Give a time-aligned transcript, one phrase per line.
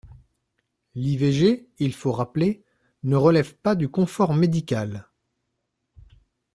[0.95, 2.63] L’IVG, il faut rappeler,
[3.03, 5.07] ne relève pas du confort médical.